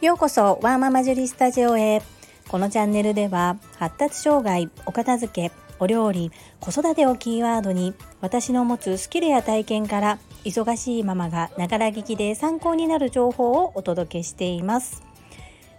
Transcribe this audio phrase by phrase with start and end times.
[0.00, 2.02] ようこそワーママジュリスタジオへ。
[2.48, 15.02] このチャンネルでは発達障害お片付けお料理子育てをキーワードに私の持つスキルや体験から忙しいママがながら聞きで参考になる情報をお届けしています。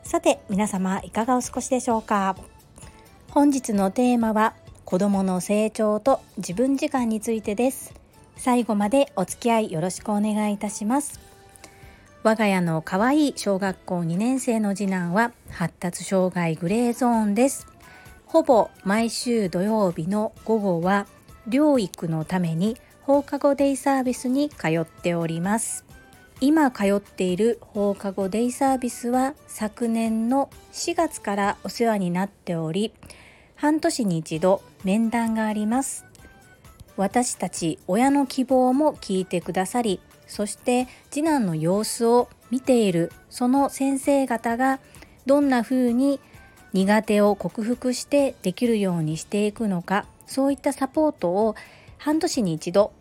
[0.04, 2.36] さて皆様いかがお過ごしでしょうか？
[3.30, 4.54] 本日のテーマは
[4.86, 7.94] 子供の成長と自分時間についてです。
[8.38, 11.20] 最後までお付き合いよろしくお願いいたします。
[12.23, 17.67] 我が家の可愛い小学校2年生の次男は発達障害グレーゾーンです。
[18.26, 21.05] ほぼ毎週土曜日の午後は
[21.48, 25.85] 療育のために放課後デイサービスに通っております。
[26.41, 32.93] 今通っている放課後デイサービスは昨年の4月からお世話になっており
[33.55, 36.05] 半年に一度面談があります。
[36.98, 44.79] 私たち親の希望も聞いてくださりそして次男の様子を見ているその先生方が
[45.26, 46.20] どんな風に
[46.73, 51.55] 苦手を克服してできるようにしていくのかそういったサポートを
[51.98, 52.91] 半年に一度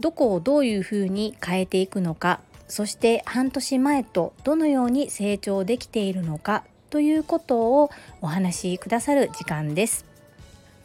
[0.00, 10.15] どこをどういうふうに変えていくのかそして半年前とどのように成長できているのかということをお話しくださる時間です。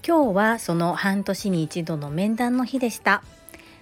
[0.06, 3.22] 今日はその半年に一度の面談の日でした。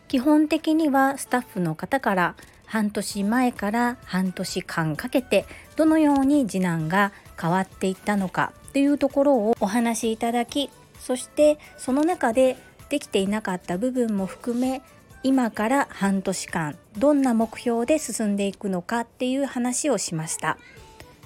[0.09, 12.57] 基本的にはスタッフの方から半年前から半年間かけてどのように次男が変わっていったのかというところをお話しいただきそしてその中で
[12.89, 14.81] できていなかった部分も含め
[15.23, 20.57] 今から半年間どんな目標で進んでいくのかっていう話をしました。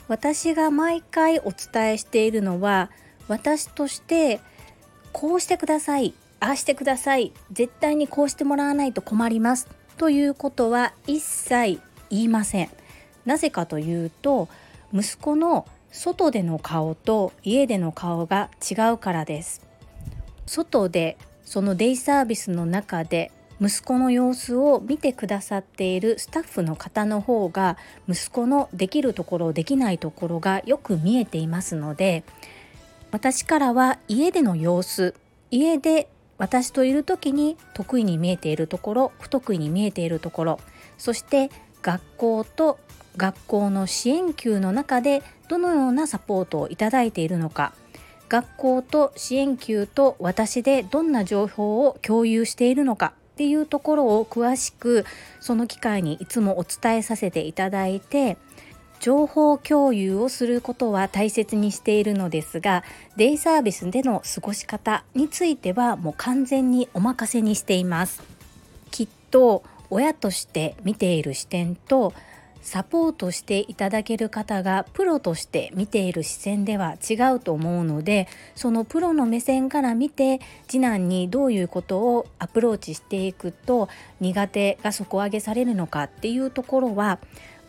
[0.08, 2.92] 私が毎回お伝えしているのは
[3.28, 4.42] 私として
[5.14, 6.14] こうしてください。
[6.39, 7.31] ああしてください。
[7.52, 9.67] 絶対にこうしてもらわないと困ります。
[9.97, 12.69] ということは一切言いません。
[13.25, 14.50] なぜかというと
[14.94, 19.62] 息子の外での顔と家での顔が違うからです。
[20.46, 23.31] 外でそのデイサービスの中で
[23.62, 27.78] 息子の様子を見てくださっているスタッフの方の方が
[28.09, 32.23] 息子のできるところできないところがよく見えていますので
[33.13, 35.13] 私からは家での様子
[35.51, 36.09] 家で
[36.40, 40.59] 私といる時に得意に見えているところ不得意に見えているところ
[40.97, 41.52] そして
[41.84, 42.79] 学校と
[43.16, 47.73] 学校の支援級の中でどのようなサポートをいただいているのか
[48.29, 55.06] 学校と支援級と私でどんな情報を共有しているのかっていうところを詳しく
[55.40, 58.38] その機会にいつもお伝えさせていただいて
[59.03, 62.86] 情報共有をすることは大切にしているのですが
[63.18, 68.24] デイサービスでの過ごし方についてはもう完全にお任せにしています。
[68.91, 72.14] きっと親として見ている視点と
[72.62, 80.40] サポートしていただける方がプロとして見ている視線では違うと思うのでそのプロの目線から見て
[80.70, 83.90] 次男にどういうことをアプローチしていくと
[84.22, 87.20] 苦手が底上げされるのかっていうところは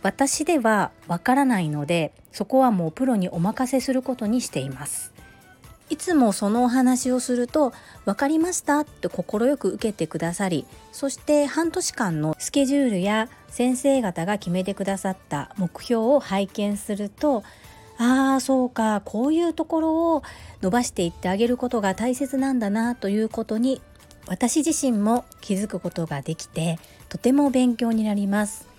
[0.05, 5.15] 私ではわからないのでそこはもうプロにお任せすることにしています。
[5.91, 7.73] いつもそのお話をすると
[8.05, 17.43] 「分かりました」って快く受けてくださりそして半年間のスケジュールや先生方が決めてくださった目標を拝見すると
[17.99, 20.23] ああそうかこういうところを
[20.63, 23.83] 伸ばしていってあげることが大切なんだなということに
[24.27, 26.79] 私自身も気づくことができて
[27.11, 28.74] とても勉強になります。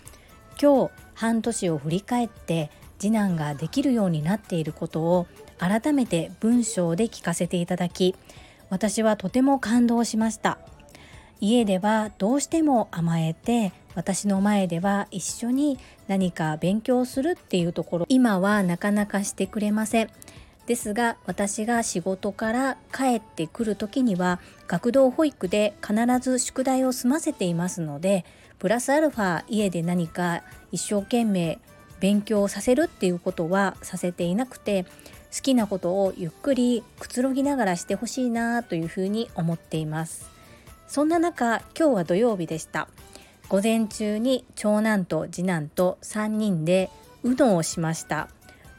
[0.61, 5.27] 今日半年を振り返って次男ができるようになっていることを
[5.57, 8.15] 改めて文章で聞かせていただき
[8.69, 10.57] 私はとても感動しました。
[11.41, 15.77] 家ではどうしても甘えて私の前では一緒に
[16.07, 20.09] 何か勉強するっていうところ今はなかなかしてくれません。
[20.65, 28.25] ですが私が仕事から帰ってくる時には学童保育で必ず宿題を済ませていますので
[28.59, 31.59] プラスアルファ家で何か一生懸命
[31.99, 34.85] 勉強させるっていうことはさせていなくて
[35.35, 40.29] 好きなことをゆっくりくつろぎながらしてほしいなというふうに思っています。
[40.87, 42.87] そんな中今日は土曜日でした。
[43.49, 46.89] 午前中に長男と次男と3人で
[47.23, 48.29] うどんをしました。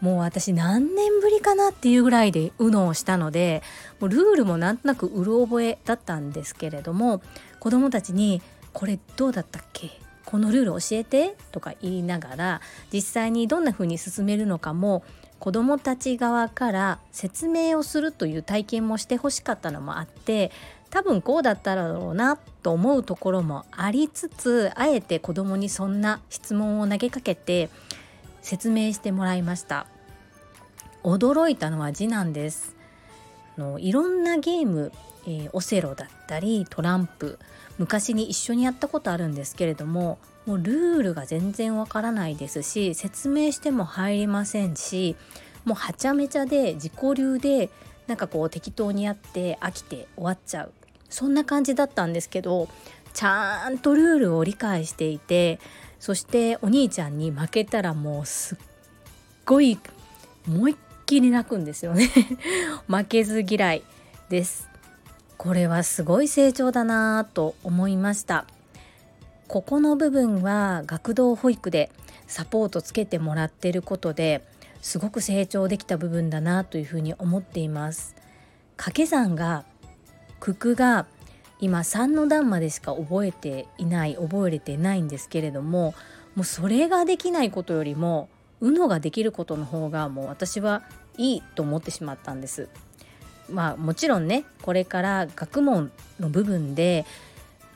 [0.00, 3.62] もう私何年ぶりかなっていうぐらいでうどんをしたので
[3.98, 7.22] もうルールもなんとなくうる覚えだったんですけれども
[7.60, 8.42] 子供たちに
[8.76, 9.90] これどうだったっけ？
[10.26, 11.34] このルール教えて？
[11.50, 12.60] とか言いながら
[12.92, 15.02] 実際にどんな風に進めるのかも
[15.38, 20.52] 子どもたち側から説明をするという体験もしてほしかったのもあって
[20.90, 27.70] 多分こうだったらろうなと思うところもありつつあえて子供にそんな質問を投げかけて
[28.42, 29.86] 説明してもらいました。
[31.02, 32.76] 驚いたのは次男です。
[33.56, 34.92] のいろんなゲーム、
[35.26, 37.38] えー、オセロだったりトランプ
[37.78, 45.16] 昔に一緒にやったことあるんですけれどももうルールが全然わからないですし説明しても入りませんし
[45.64, 47.70] もうはちゃめちゃで自己流で
[48.06, 50.72] なんかこう適当にやって飽きて終わっちゃう。
[51.08, 52.68] そんな感じだったんですけど
[53.14, 55.60] ちゃんとルールを理解していて
[56.00, 58.58] そしてお兄ちゃんに負けたらもうすっ
[59.44, 59.78] ごい
[60.48, 60.76] 思いっ
[61.06, 62.10] きり泣くんですよね。
[62.88, 63.82] 負けず嫌い
[64.28, 64.68] です。
[65.38, 68.46] これはすごい成長だなぁと思いました。
[69.48, 71.90] ここの部分は学童保育で
[72.26, 74.42] サポートつけてもらってることで
[74.82, 78.16] すごく成長できた部分だなというふうに思っています。
[78.76, 79.64] 掛け算が
[80.40, 81.06] 九九が
[81.60, 85.94] 今3の段までしか覚えていない覚えれてないんですけれども
[86.34, 88.28] もうそれができないことよりも
[88.60, 90.82] UNO ができることの方がもう私は
[91.16, 92.68] いいと思ってしまったんです。
[93.50, 95.90] まあもちろんねこれから学問
[96.20, 97.04] の部分で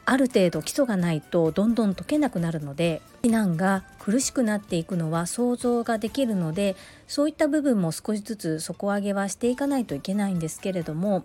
[0.06, 6.74] ある程度基礎がないとどんどん解けなくなるので避難が苦しくなっていくのは想像ができるので
[7.06, 11.24] そういった部分も少しずつ底上げはしていかないといけないんですけれども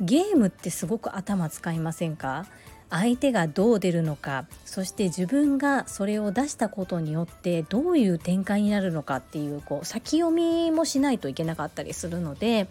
[0.00, 2.46] ゲームってすごく頭使いませんか？
[2.88, 12.68] 相手がどう出るのかそして自分がそれを出したことによってどういう展開になるのかっていうこう先読みもしないといけなかったりするので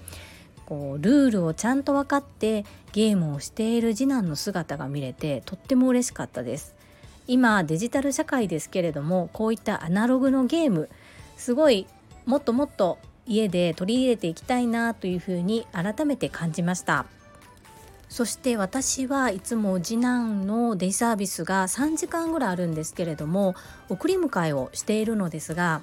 [0.65, 6.75] こうルールをちゃんと分かってゲームをしている次男の姿が見れてとっても嬉しかったです。
[7.27, 10.89] 今デジタル社会ですけれどもこういったアナログのゲーム
[11.37, 11.87] すごい
[12.25, 17.05] もっともっと家で取り入れていきたいなというふうに改めて感じました。
[18.07, 23.55] そして私はいつも次男のデイサービスが3時間ぐらいあるんですけれども
[23.89, 25.81] 送り迎えをしているのですが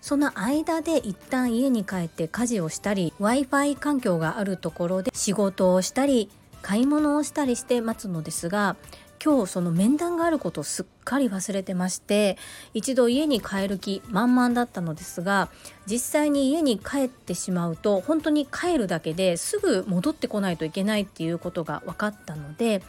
[0.00, 6.30] その間で一旦家に帰って家事をしたり w i f i 環境があるところで仕事をしたり
[6.62, 8.76] 買い物をしたりして待つのですが
[9.22, 12.38] 今日その面談があることをすっかり忘れてまして
[12.72, 15.50] 一度家に帰る気満々だったのですが
[15.84, 22.82] 実際に家に帰ってしまうと本当に帰るだけですぐ戻ってこないといけないっていうことが分かったので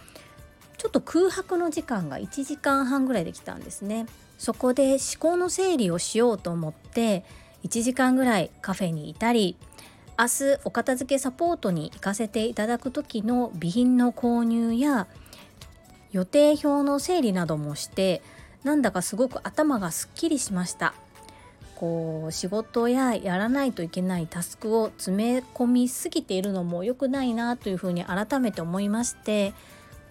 [0.77, 4.07] ちょっと空白の時間が1時間半ぐらいできたんですね。
[4.41, 7.23] そこで思考の整理をしようと思って
[7.63, 9.55] 1時間ぐらいカフェにいたり
[10.17, 15.05] 明日お片付けサポートに行かせていただく時の備品の購入や
[16.11, 18.23] 予定表の整理などもして
[18.63, 20.95] なんだかすごく頭がすっきりしました。
[21.75, 29.53] こう仕事ややらないといけないタスクを詰め込みすぎているのも良くないなというふうに改めて思いまして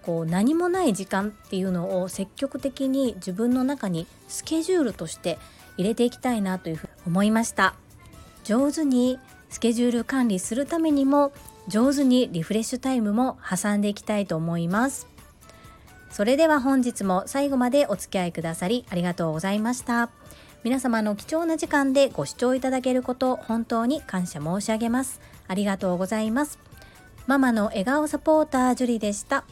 [0.03, 5.37] こう何もない時間っていうのを積極的に自分の中にスケジュールとして
[5.77, 7.75] 入れていきたいなというふうに思いました。
[8.43, 9.19] 上手に
[9.49, 11.31] スケジュール管理するためにも
[11.67, 15.07] 上手にリフレッシュタイムも挟んでいきたいと思います。
[16.09, 20.09] それでは本日も最後までお付き合いくださりありがとうございました。
[20.63, 25.21] 皆様の貴重な時間でご視聴いただけること本当に感謝申し上げます。
[25.47, 26.59] ありがとうございます。
[27.27, 29.43] ママの笑顔サポータージュリでした。